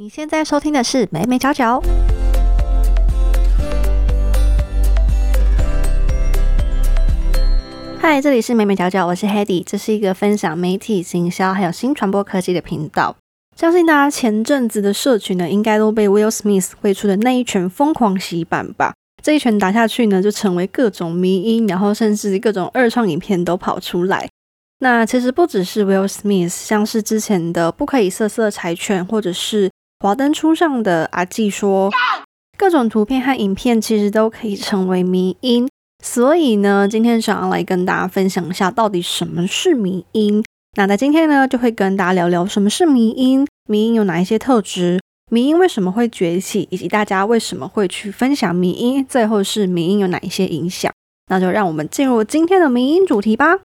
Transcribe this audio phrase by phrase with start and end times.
[0.00, 1.82] 你现在收听的是美美角角。
[7.98, 13.16] 嗨，这里是美美角角，我是 Hedy，这是一个分享媒体行销还有新传播科技的频道。
[13.56, 18.94] 相信大家前阵子的社群呢，应该都被 Will Smith 挥出的那一拳疯狂洗版吧？
[19.20, 24.28] 这一拳打下去呢，就成为各种迷音，然后甚至各种二创影片都跑出来。
[24.78, 29.68] 那其实不只是 Will Smith，像是之前的不可以色色柴犬，或者是
[30.00, 31.90] 华灯初上的阿纪说，
[32.56, 35.68] 各种图片和影片其实都可以成为迷音。
[36.04, 40.44] 所以呢，今天想要来跟大家分享一下，到底什么是迷音。
[40.76, 45.00] 那在今天呢，就会跟大家聊聊什么是迷音，迷音有哪一些特质，
[45.32, 50.92] 迷音为什么会崛起，以及大家为什么会去分享迷音，最后是迷音有哪一些影响。
[51.28, 53.58] 那就让我们进入今天的迷音主题吧。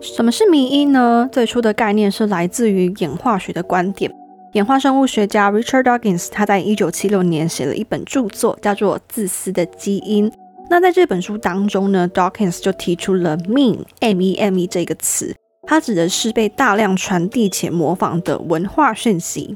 [0.00, 1.28] 什么是迷因呢？
[1.32, 4.10] 最初的概念是来自于演化学的观点。
[4.52, 10.30] 演化生物学家 Richard Dawkins 他在一九七六年写了一本著作，叫做《自私的基因》。
[10.70, 15.34] 那在这本书当中呢，Dawkins 就提出了 “meme” 这个词，
[15.66, 19.54] 它指的是被大量传递且模仿的文化讯息。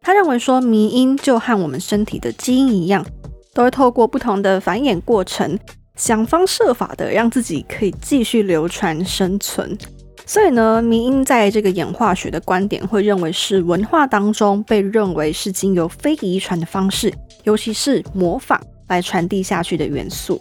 [0.00, 3.04] 他认为说，迷因就和我们身体的基因一样，
[3.52, 5.58] 都会透过不同的繁衍过程。
[5.96, 9.76] 想方设法的让自己可以继续流传生存，
[10.26, 17.12] 所以呢，迷音在这个演化学的观点会认为是文化当中被认为是经由非遗传的方式，
[17.44, 20.40] 尤其是模仿来传递下去的元素。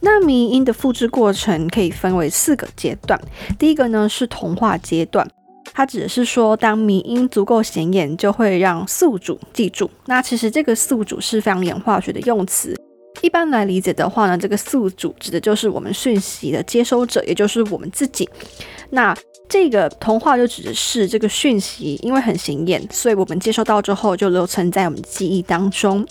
[0.00, 3.20] 那迷音的复制过程可以分为四个阶段，
[3.58, 5.28] 第一个呢是同化阶段，
[5.72, 9.90] 它指的是说当迷音足够显眼，就会让宿主记住。
[10.06, 12.76] 那其实这个宿主是非常演化学的用词。
[13.24, 18.28] 一般来理解的话呢，这个宿主指的就是我们讯息的接收者，也就是我们自己。
[18.90, 19.16] 那
[19.48, 26.06] 这个童话就指的是这个讯息，因为很显眼，所以我们接收到之后就留存在我们记忆当中。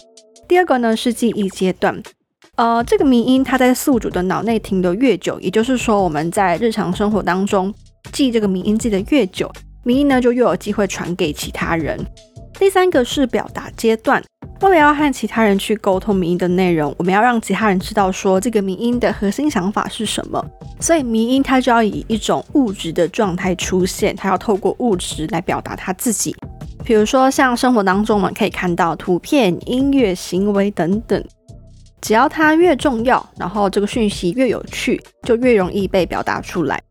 [0.47, 2.02] 第二个呢是记忆阶段，
[2.55, 7.71] 呃，这个迷音它在宿主的脑内停留越久，也就是说我们在日常生活当中
[8.11, 9.52] 记这个迷音记得越久，
[9.83, 12.04] 迷音呢就越有机会传给其他人。
[12.58, 14.23] 第三个是表达阶段。
[14.64, 20.42] 为了要和其他人去沟通迷音的内容，我们要让其他人知道说这个迷音的核心想法是什么。
[20.80, 26.34] 所以迷音它就要以一种物质的状态出现，它要透过物质来表达它自己。
[26.86, 31.22] 比如说像生活当中我们可以看到图片、音乐、行为等等，
[32.00, 36.82] 只要它越重要，然后这个讯息越有趣，就越容易被表达出来。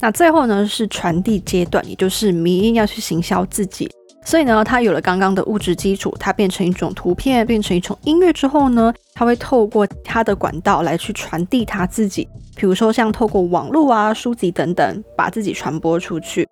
[0.00, 3.88] 那最后呢是传递阶段，也就是迷音要去行销自己。
[4.24, 16.46] 所以呢，它有了刚刚的物质基础，它变成一种图片，变成一种音乐之后呢，它会透过它的管道来去传递它自己，比如说像透过网络啊、书籍等等，把自己传播出去。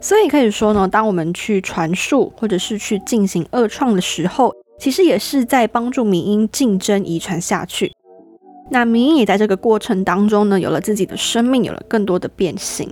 [0.00, 7.92] 所以可以说呢，当我们去传述或者是去进行二创的时候，其实也是在帮助民音竞争遗传下去。
[8.70, 12.88] 那民音也在这个过程当中呢，有了自己的生命，有了更多的变形。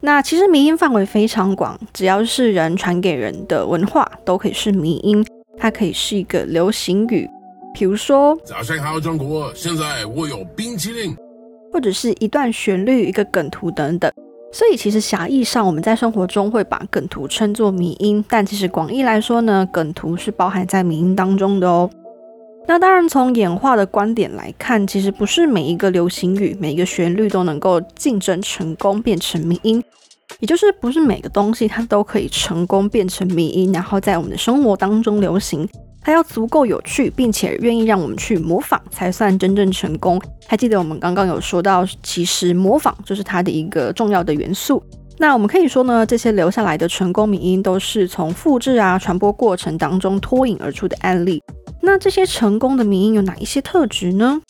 [0.00, 5.24] 那其实迷音范围非常广，只要是人传给人的文化，都可以是迷音。
[5.58, 7.28] 它可以是一个流行语，
[7.72, 11.16] 比如说早上好中国，现在我有冰淇淋，
[11.72, 14.12] 或者是一段旋律、一个梗图等等。
[14.52, 21.90] 所以其实狭义上，我们在生活中会把梗图称作迷音，但其实广义来说呢，梗图是包含在迷音当中的哦。
[22.68, 29.82] 那当然，从演化的观点来看，其实不是每一个流行语、每一个旋律都能够竞争成功变成迷音，
[30.40, 35.68] 也就是不是每个东西它都可以成功变成迷音，然后在我们的生活当中流行。
[36.02, 40.20] 它要足够有趣，并且愿意让我们去模仿，才算真正成功。
[40.46, 44.80] 还记得我们刚刚有说到，其实模仿就是它的一个重要的元素。
[45.18, 51.42] 那我们可以说呢，这些留下来的成功名音都是从复制啊传播过程当中脱颖而出的案例。
[51.80, 54.42] 那这些成功的迷音有哪一些特质呢？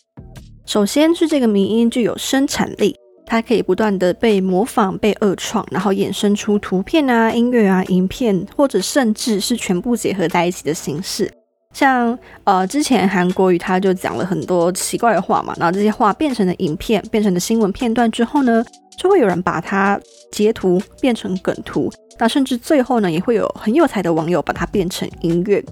[0.65, 11.31] 首先是这个迷音具有生产力，它可以不断的被模仿、被二创，然后衍生出图片啊、音乐啊、影片，或者甚至是全部结合在一起的形式。
[11.73, 18.65] 像呃，之前韩国语他就讲了很多奇怪的话嘛，然后这些话变成了影片，变成了新闻片段之后呢，
[18.97, 20.01] 就会有人把它
[20.33, 25.63] 截图变成梗图，那甚至最后呢，也会有很有才的网友把它变成音乐。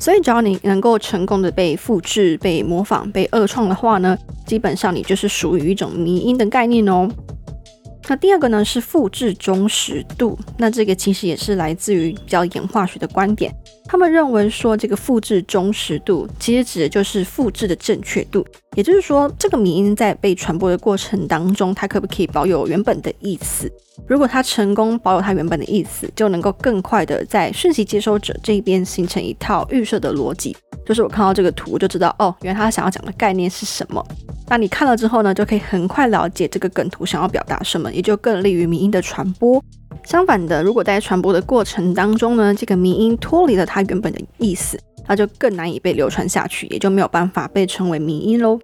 [0.00, 4.16] 所以，只要你能够成功的被复制、被模仿、被二创的话呢，
[4.46, 7.06] 基本上你就是属于一种迷因的概念哦。
[8.08, 13.54] 那第二个呢是复制忠实度，那这个其实也是来自于比较演化学的观点。
[13.84, 18.44] 他们认为说，这个复制忠实度其实指的就是复制的正确度，
[18.76, 23.70] 也就是说，这个迷音在被传播的过程当中，它可不可以保有原本的意思？
[24.06, 30.56] 如果它成功保有它原本的意思，就能够更快的在讯息接收者这边形成一套预设的逻辑，
[30.90, 34.04] 就是我看到这个图就知道，哦，原来他想要讲的概念是什么。
[34.48, 39.62] 那你看了之后呢，就可以很快了解这个梗图想要表达什么，也就更利于迷音的传播。
[40.02, 44.76] 相反的，如果在传播的过程当中呢，这个迷音脱离了它原本的意思，
[45.06, 48.58] 那就更难以被流传下去，也就没有办法被称为迷音喽。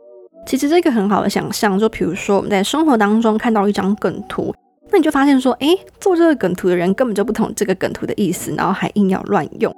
[0.45, 4.53] 其实这个很好的想象，就比如说我们在生活当中看到一张梗图，
[4.91, 9.73] 那你就发现说，诶，做这个梗图的人根本就不懂这个梗图的意思，然后还硬要乱用，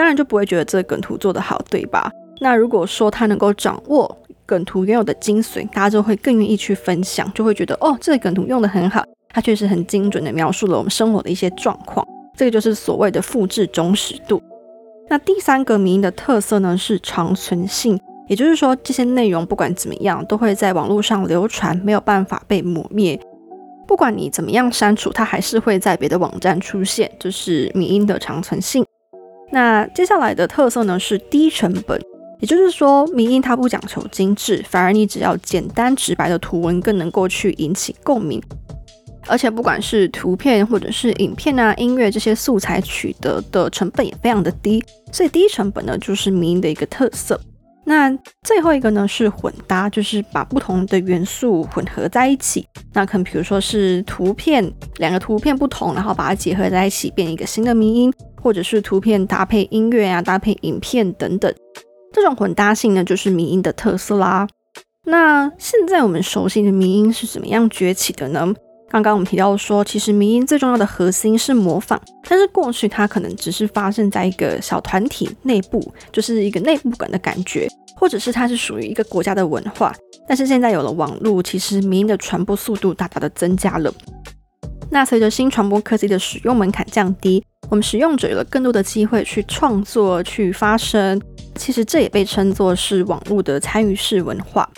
[0.00, 2.10] 当然就不会觉得这个梗图做得好，对吧？
[2.40, 4.16] 那如果说他能够掌握。
[4.46, 12.04] 梗图原有的精髓，大家就会更愿意去分享，就会觉得哦，这个梗图用的很好，它确实很精准的描述了我们生活的一些状况。
[12.34, 14.42] 这个就是所谓的复制忠实度。
[15.10, 23.20] 那第三个名的特色呢是长存性，也就是说这些内容不管怎么样都会在网络上流传，没有办法被抹灭。
[23.86, 28.84] 不管你怎么样删除，它还是会在别的网站出现，就是米音的长存性。
[29.50, 32.00] 那接下来的特色呢是低成本。
[32.38, 38.42] 也就是说，民音它不讲求精致，反而你只要简单直白的图文，更能够去引起共鸣。
[39.26, 44.82] 而且不管是图片或者是影片啊、音乐这些素材取得的成本也非常的低，
[45.12, 47.38] 所以低成本呢就是民音的一个特色。
[47.84, 48.10] 那
[48.42, 52.66] 最后一个呢是混搭，就是把不同的元素混合在一起。
[52.94, 58.12] 那可能比如说是图片，两个图片不同，然后把它结合在一起，变一个新的民音，
[58.42, 61.52] 或者是图片搭配音乐啊、搭配影片等等。
[62.12, 64.48] 这种混搭性呢，就是迷音的特色啦。
[65.04, 68.52] 那现在我们熟悉的迷音是怎么样崛起的呢？
[68.90, 79.94] 刚刚我们提到说，其实迷音最重要的核心是模仿，但是过去它可能只是发生在一个小团体内部，就是一个内部感的感觉，或者是它是属于一个国家的文化。
[80.26, 83.94] 但是现在有了网络，其实迷音的传播速度大大的增加了。
[84.90, 91.20] 那随着新传播科技的使用门槛降低，我们使用者有了更多的机会去创作、去发声。
[91.54, 94.68] 其实这也被称作是网络的参与式文化。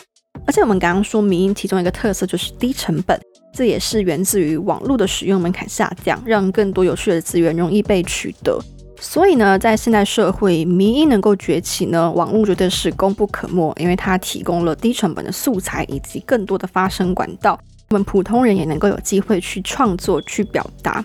[0.47, 3.19] 而且我们刚刚说，民音其中一个特色就是低成本，
[3.55, 8.59] 这也是源自于网络的使用门槛下降，让更多有趣的资源容易被取得。
[9.01, 17.59] 所以呢，在现代社会，民音能够崛起呢，网络绝对是功不可没，因为它提供了低成本的素材以及更多的发声管道。
[17.89, 21.05] 我们普通人也能够有机会去创作、去表达，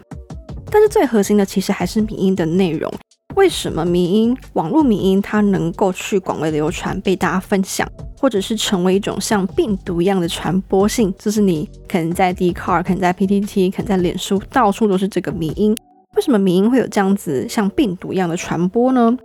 [0.69, 2.91] 但是最核心的其实还是民音的内容。
[3.35, 7.87] 为什么民音、网络民音它能够去广为流传、被大家分享，
[8.19, 11.13] 或者是成为一种像病毒一样的传播性？
[11.19, 15.77] 就是你可能在 d c a r 可能在 PTT、可能在脸书，到处都是这个民音。
[16.15, 19.15] 为什么民音会有这样子像病毒一样的传播呢？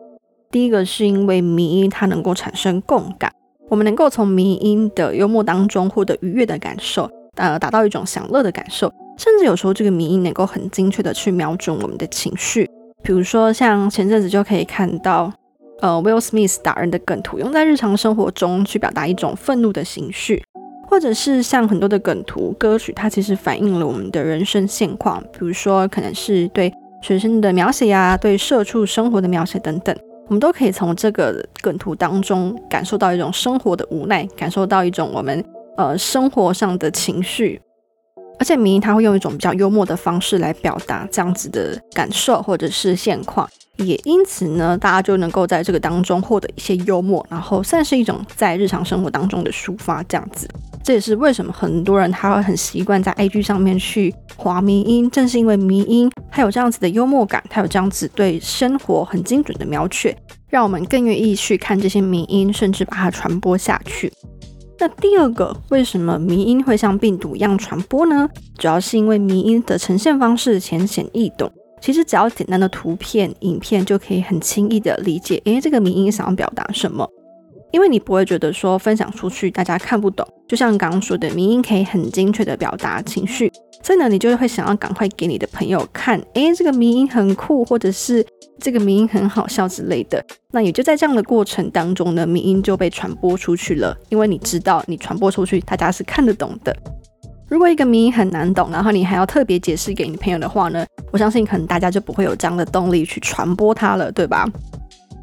[0.51, 3.33] 第一个是因为民音它能够产生共感，
[3.71, 7.11] 我们能够从民音的幽默当中获得愉悦的感受。
[7.37, 12.69] 呃，达到一种享乐的感受，甚至有时候这个迷音能够很精确的去瞄准我们的情绪。
[13.03, 15.33] 比如说，像前阵子就可以看到，
[15.81, 20.43] 呃，Will Smith 打人的梗图用在日常生活中去表达一种愤怒的情绪，
[20.89, 25.23] 或者是像很多的梗图歌曲，它其实反映了我们的人生现况。
[25.33, 26.73] 比如说，可能是对
[27.03, 29.97] 学生的描写呀，对社畜生活的描写等等，
[30.29, 35.45] 我们都可以从这个梗图当中感受到一种生活的无奈，感受到一种我们。
[35.75, 37.59] 呃，生活上的情绪，
[38.43, 50.49] 而且民音他会用一种比较幽默的方式来表达这样子的感受或者是现况，也因此呢，大家就能够在这个当中获得一些幽默，然后算是一种在日常生活当中的抒发，这样子。
[50.83, 60.17] 这也是为什么很多人他会很习惯在 IG 上面去滑民音，正是因为民音它有这样子的幽默感，它有这样子对生活很精准的描写，
[60.49, 64.13] 让我们更愿意去看这些民音，甚至把它传播下去。
[64.83, 68.29] 那第二个，为什么迷音会像病毒一样传播呢？
[68.59, 71.49] 主要是因为迷音的呈现方式浅显易懂，
[71.81, 77.09] 其实只要简单的图片、影片就可以很轻易的理解，诶，这个迷音想要表达什么。
[77.71, 88.25] 因为你不会觉得说分享出去大家看不懂，就像刚刚说的，迷音可以很精确的表达情绪，所以呢，你就会想要赶快给你的朋友看，诶，这个迷音很酷，或者是。
[88.61, 93.97] 这个民音很好笑之类的，那也就在这样的过程当中呢，民音就被传播出去了。
[94.09, 96.73] 因为你知道，你传播出去，大家是看得懂的。
[97.49, 104.49] 如果一个民音很难懂，然后你还要特别解释给你朋友的话呢，我相信可能大家就不会有这样的动力去传播它了，对吧？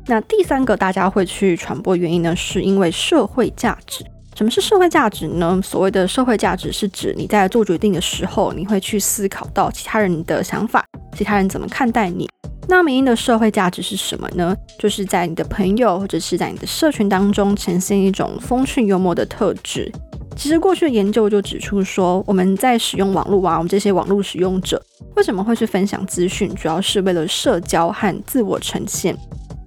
[0.05, 4.03] 那第三个大家会去传播原因呢，是因为社会价值。
[4.39, 5.59] 什么是社会价值呢？
[5.61, 10.81] 所谓的社会价值是指你在做决定的时候，你会去思考到其他人的想法，
[11.13, 12.25] 其他人怎么看待你。
[12.65, 14.55] 那民音的社会价值是什么呢？
[14.79, 19.91] 就是在你的朋友或者是在你的社群当中呈现一种风趣幽默的特质。
[20.37, 24.81] 其实过去的研究就指出说，我们在使用网络啊，我们这些网络使用者
[25.17, 29.17] 为什么会去分享资讯，主要是为了社交和自我呈现。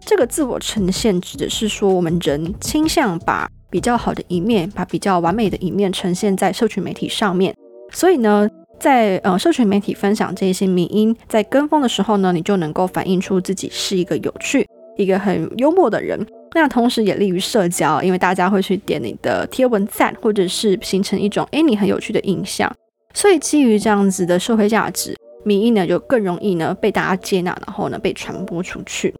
[0.06, 7.54] 这个自我呈现指的是说，我们人倾向把比较好的一面，把比较完美的一面呈现在社群媒体上面，
[7.90, 8.46] 所以呢，
[8.78, 16.24] 在呃社群媒体分享这些迷音，在跟风的时候呢，你就能够反映出自己是一个有趣、一个很幽默的人。
[16.54, 22.70] 那同时也利于社交，因为大家会去点你的贴文赞，或者是形成一种哎你很有趣的印象。
[23.14, 29.14] 所以基于这样子的社会价值，民音呢就更容易呢被大家接纳，然后呢被传播出去。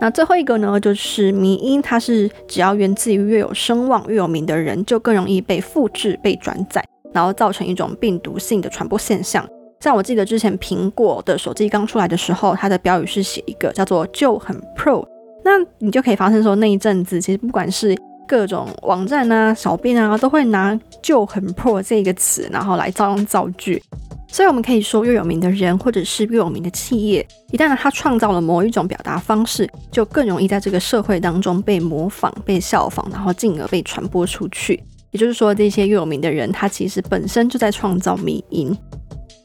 [0.00, 9.44] 那最后一个呢，就是迷音，它是只要源自于越有声望、越有名的人，就更容易被复制、被转载，然后造成一种病毒性的传播现象。
[9.80, 15.04] 像我记得之前苹果的手机刚出来的时候，它的标语是写一个叫做“就很 Pro”，
[15.44, 23.82] 那你就可以发现说，那一阵子其实不管是各种网站啊、小编啊，都会拿“就很 Pro” 这个词，然后来造用造句。
[24.30, 34.80] 所以我们可以说，越有名的人或者是越有名的企业，一旦他创造了某一种表达方式，就更容易在这个社会当中被模仿、被效仿，然后进而被传播出去。
[35.10, 38.76] 也就是说，这些越有名的人，他其实本身就在创造迷因。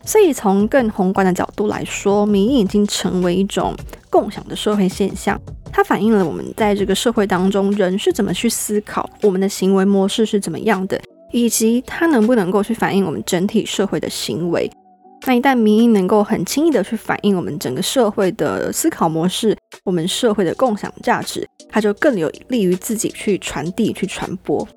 [0.06, 3.74] 所以从更宏观的角度来说，迷因已经成为一种
[4.10, 5.40] 共享的社会现象，
[5.72, 11.02] 它反映了我们在这个社会当中人是怎么去思考，我们的行为模式是怎么样的。
[11.34, 14.72] 以及它能不能够去反映我们整体社会的行为？
[15.26, 24.68] 那一旦民意能够很轻易的去反映我们整个社会的思考模式，我们社会的共享价值，它就更有利于自己去传递、去传播。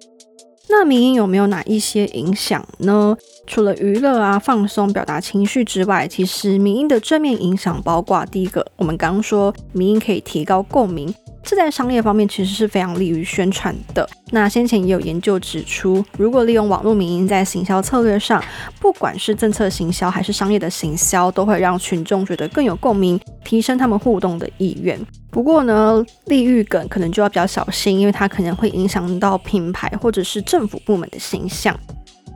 [0.68, 3.16] 那民音有没有哪一些影响呢？
[3.46, 11.12] 除了娱乐啊、放松、表达情绪之外，其实民音的正面影响包括第一个，我们刚刚说民音可以提高共鸣。
[11.47, 14.07] 这在商业方面其实是非常利于宣传的。
[14.33, 18.43] 那先前也有研究指出，如果利用网络民音在行销策略上，
[18.81, 24.99] 不管是政策行销还是商业的行销，都会让群众觉得更有共鸣，提升他们互动的意愿。
[25.31, 31.79] 不过呢，利欲梗可能就要比较小心，因为它可能会影响到品牌或者是政府部门的形象。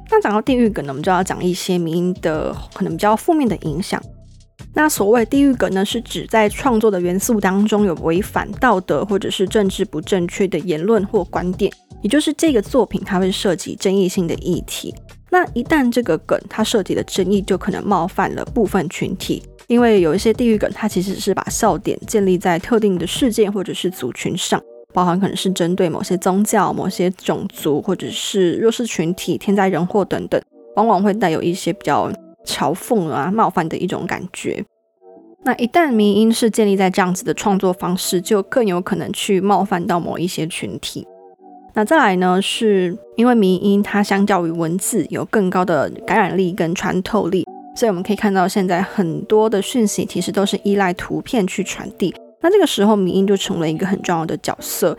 [0.09, 4.01] 那讲到地域梗呢，我们就要讲一些民音的可能比较负面的影响。
[4.73, 11.71] 那所谓地狱梗呢，是指在创作的元素当中有违反道德或者是政治不正确的言论或观点，
[12.03, 14.95] 也就是这个作品它会涉及争议性的议题。
[15.29, 24.63] 那一旦这个梗它涉及的争议，就可能冒犯了部分群体，因为有一些地狱梗它其实是把笑点建立在特定的事件或者是族群上，
[24.95, 30.41] 包含可能是针对某些宗教、某些种族或者是弱势群体、天灾人祸等等，
[30.77, 32.11] 往往会带有一些比较。
[32.51, 34.65] 嘲讽啊，冒犯的一种感觉。
[35.45, 41.07] 那一旦迷音是建立在这样子的创作方式，就更有可能去冒犯到某一些群体。
[41.73, 52.15] 那再来呢，是因为迷音它相较于文字有更高的感染力跟穿透力，所以我们可以看到现在很多的讯息其实都是依赖图片去传递。
[52.43, 54.95] 那这个时候迷音就成了一个很重要的角色，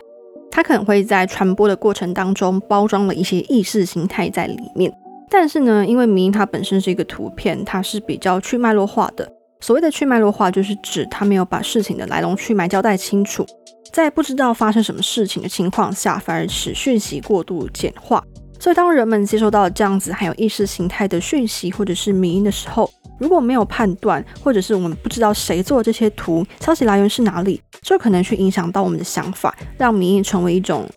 [0.50, 4.92] 它可能会在传播的过程当中包装了一些意识形态在里面。
[5.32, 9.26] 但是呢，因为迷音它本身是一个图片，它是比较去脉络化的。
[9.60, 13.46] 所谓的去脉络化，就是指它没有把事情的来龙去脉交代清楚，
[13.90, 18.22] 在不知道发生什么事情的情况下，反而使讯息过度简化。
[18.60, 30.88] 所以，当人们接收到这样子含有意识形态的讯息或者是迷音的时候，如果没有判断，或者是我们不知道谁做这些图，消息来源是哪里，就可能去影响到我们的想法，让迷音成为一种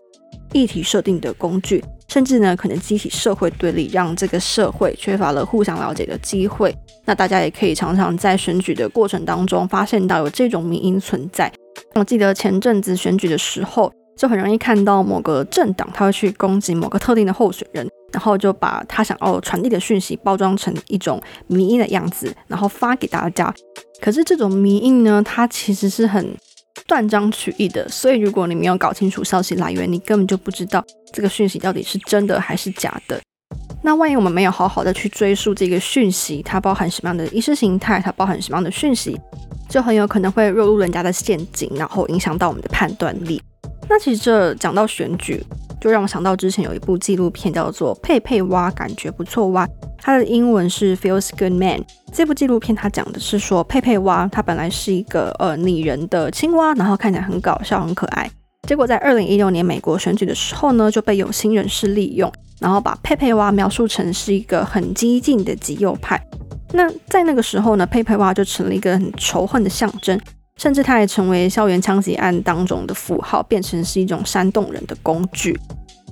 [0.52, 1.84] 议题设定的工具。
[2.08, 6.76] 甚至呢，可能激起社会对立，让这个社会缺乏了互相了解的机会。
[7.06, 11.52] 那大家也可以常常在选举的过程当中发现到有这种民音存在。
[11.96, 23.54] 我记得前阵子选举的时候，就很容易看到某个政党他会去攻击某个特定的候选人，然后就把他想要传递的讯息包装成一种民音的样子，然后发给大家。
[24.00, 26.36] 可是这种民音呢，它其实是很。
[26.88, 33.20] 断章取义的，所以如果你没有搞清楚消息来源，你根本就不知道这个讯息到底是真的还是假的。
[33.82, 39.20] 那万一我们没有好好的去追溯这个讯息，它包含什么样的意识形态，它包含什么样的讯息，
[39.70, 43.42] 就很有可能会落入人家的陷阱，然后影响到我们的判断力。
[43.90, 45.44] 那其实这讲到选举。
[45.82, 49.68] 就让我想到之前有一部纪录片叫做《佩佩蛙》，感觉不错蛙，
[50.06, 51.84] 它的英文是 Feels Good Man。
[52.14, 58.30] 这部纪录片它讲的是说，佩佩蛙它本来是一个呃拟人的青蛙，然后看起来很搞笑、很可爱。
[58.68, 66.24] 结果在二零一六年美国选举的时候呢，就被有心人士利用，然后把佩佩蛙描述成是一个很激进的极右派。
[66.74, 70.20] 那在那个时候呢，佩佩蛙就成了一个很仇恨的象征，
[70.58, 75.60] 甚至它也成为校园枪击案当中的符号，变成是一种煽动人的工具。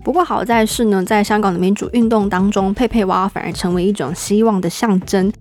[0.03, 5.31] 不过好在是呢，在香港的民主运动当中，佩佩蛙反而成为一种希望的象征。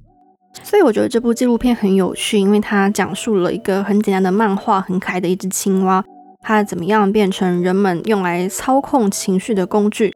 [0.63, 6.05] 所以我觉得这部纪录片很有趣，因为它讲述了一个很简单的漫画，很可爱的一只青蛙，
[6.41, 10.15] 它怎么样变成人们用来操控情绪的工具，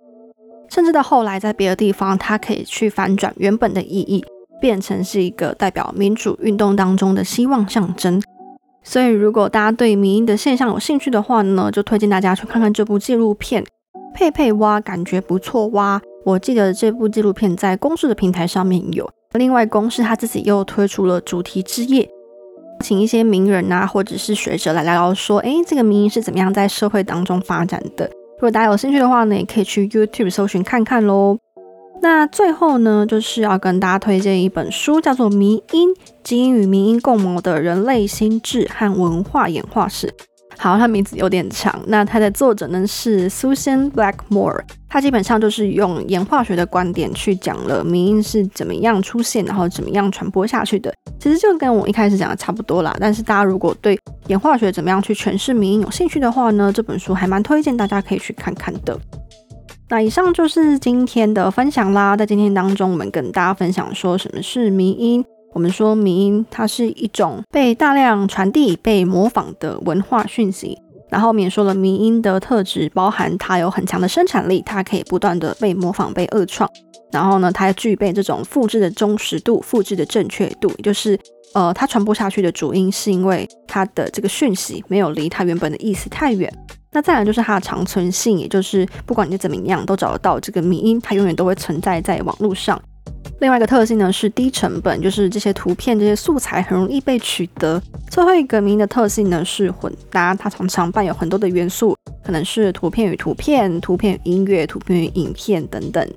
[0.70, 4.24] 甚至到后来在别的地方，它可以去反转原本的意义。
[4.58, 8.22] 变成是一个代表民主运动当中的希望象征，
[8.82, 13.62] 所以如果大家对民音的现象有兴趣的话呢，就推荐大家去看看这部纪录片。
[14.16, 16.00] 佩佩蛙感觉不错哇！
[16.24, 22.08] 我记得这部纪录片在公视的平台上面有，另外公视他自己又推出了主题之夜，
[22.80, 28.06] 请一些名人啊或者是学者来聊聊说，哎，这个民音是怎么样在社会当中发展的。
[28.36, 31.36] 如果大家有兴趣的话呢，也可以去 YouTube 搜寻看看喽。
[32.00, 35.90] 那最后呢，就是要跟大家推荐一本书，叫做《迷音：
[36.24, 40.06] 基因与迷音共谋的人类心智和文化演化史》。
[40.58, 41.78] 好，它名字有点长。
[41.86, 50.92] 那它的作者呢是 Susan Blackmore，它基本上就是用演化学的观点去讲了迷音是怎么样出现，然后怎么样传播下去的。
[51.20, 52.96] 其实就跟我一开始讲的差不多啦。
[52.98, 53.98] 但是大家如果对
[54.28, 58.98] 演化学怎么样去诠释迷音有兴趣的话呢，这本书还蛮推荐大家可以去看看的。
[59.88, 62.16] 那以上就是今天的分享啦。
[62.16, 65.24] 在今天当中，我们跟大家分享说什么是迷音。
[65.56, 70.76] 我们说迷音，它是一种被大量传递、被模仿的文化讯息。
[71.08, 76.70] 然后我们也说了迷音的特质，包含它有很强的生产力，它可以不断的被模仿、被恶创。
[77.10, 81.18] 然后呢，它具备这种复制的忠实度、复制的正确度，也就是
[81.54, 86.52] 呃，它传播下去的主因是因为它的这个讯息没有离它原本的意思太远。
[86.92, 92.78] 那再来就是它的长存性，也就是不管你怎么样都找得到这个迷音，它永远都会存在在网络上。
[93.40, 97.80] 另外一个特性呢是低成本，就是这些图片、这些素材很容易被取得。
[98.10, 101.94] 最后一个迷音的特性呢是混搭，它常常伴有很多的元素，
[102.24, 106.08] 可能是图片与图片、图片与音乐、图片与影片等等。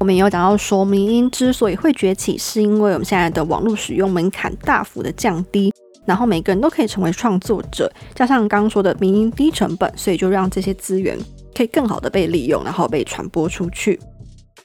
[0.00, 5.72] 我们也有讲到说，迷音之所以会崛起，是因为我们现在的网络使用门槛大幅的降低。
[6.04, 11.16] 然后每个人都可以成为创作者，加上刚刚说的民音低成本，所以就让这些资源
[11.56, 13.98] 可以更好的被利用，然后被传播出去。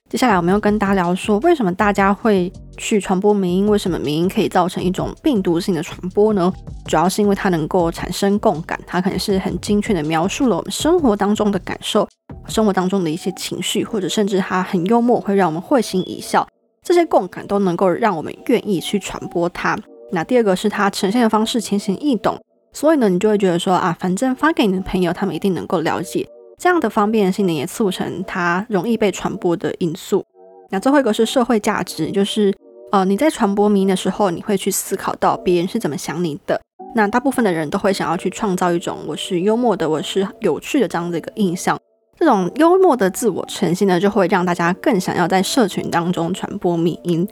[0.10, 3.70] 接下来我们要跟大家聊说，为什么大家会去传播民音？
[3.70, 6.52] 为什么民音可以造成一种病毒性的传播呢？
[6.86, 12.10] 主要是因为它能够产生共感，它可能是很精确的描述了我们生活当中的感受，
[12.48, 16.48] 生活当中的一些情绪，或者甚至它很幽默，会让我们会心一笑。
[16.82, 19.78] 这些共感都能够让我们愿意去传播它。
[20.12, 22.36] 那第二个是它呈现的方式浅显易懂，
[22.74, 26.28] 所以呢，你就会觉得说啊，反正发给你的朋友，他们一定能够了解。
[26.60, 30.26] 这样的方便性呢，也促成它容易被传播的因素。
[30.70, 32.54] 那最后一个是社会价值，就是
[32.92, 36.60] 呃，你在传播名的时候，你会去思考到别人是怎么想你的。
[36.94, 41.80] 那大部分的人都会想要去创造一种我是幽默的，我是有趣的这样的一个印象。
[42.18, 47.26] 这种幽默的自我呈现呢，就会让大家更想要在社群当中传播米音。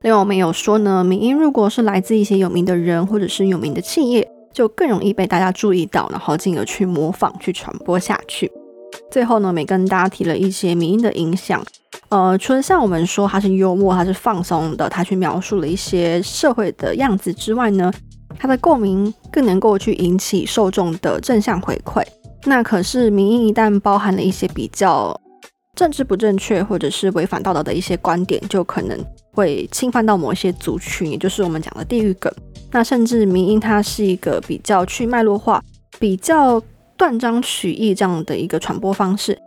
[0.00, 4.26] 另外，我们有说呢，民音如果是来自一些有名的人或者是有名的企业，
[4.58, 8.50] 就更容易被大家注意到，然后进而去模仿、去传播下去。
[9.08, 11.64] 最后呢，也跟大家提了一些民音的影响。
[12.08, 17.92] 呃，除了像我们说它是幽默、它是放松的，它去描述了一些社会的样子之外呢，
[18.36, 22.02] 它的共鸣更能够去引起受众的正向回馈。
[22.42, 25.16] 那可是民音一旦包含了一些比较
[25.76, 28.98] 政治不正确或者是违反道德的一些观点，就可能。
[29.34, 32.32] 会侵犯到某一些族群，也就是我们讲的地域梗。
[32.70, 35.62] 那甚至民音它是一个比较去脉络化、
[35.98, 36.62] 比较
[36.96, 39.38] 断章取义这样的一个传播方式。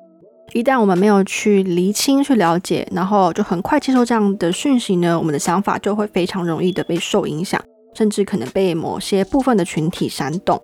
[0.54, 7.62] 一旦我们没有去厘清、去了解，然后就很快接受这样的讯息呢，我们的想法就会非常容易的被受影响，
[7.94, 10.62] 甚至可能被某些部分的群体煽动。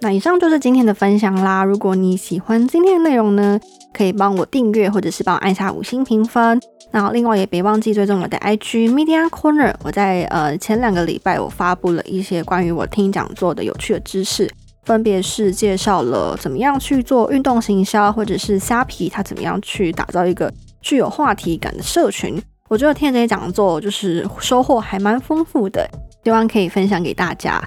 [0.00, 1.64] 那以上就是今天的分享啦。
[1.64, 3.58] 如果你喜欢今天的内容呢，
[3.94, 6.60] 可以帮我订阅，或者是帮我按下五星评分。
[6.92, 9.74] 那另外也别忘记追踪我的 IG Media Corner。
[9.82, 14.50] 我在呃前两个礼拜我发布了一些关于我听讲座的有趣的知识，
[14.84, 20.52] 分别是介绍了怎么样去做运动行销，或者是虾皮它怎么样去打造一个
[20.82, 22.40] 具有话题感的社群。
[22.68, 25.88] 我觉得听这些讲座就是收获还蛮丰富的，
[26.24, 27.62] 希望可以分享给大家。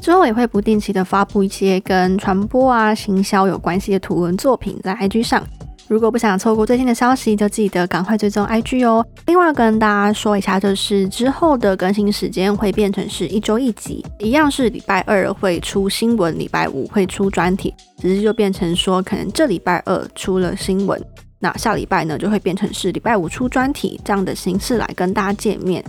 [0.00, 5.46] 之后也会不定期的发布一些跟传播啊、行销有关系的图文作品在 IG 上。
[5.92, 9.06] 如果不想错过最新的消息，就记得赶快追踪 IG 哦。
[9.26, 20.98] 另外跟大家说一下，就是之后的更新时间会变成是一周一集，一样是礼拜二会出新闻，礼拜五会出专题，只是就变成说，可能这礼拜二出了新闻，
[21.38, 25.84] 那下礼拜呢就会变成是礼拜五出专题这样的形式来跟大家见面。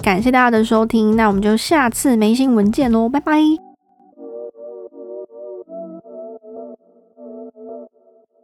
[0.00, 3.69] 感谢大家的收听，那我们就下次没新闻见喽，拜拜。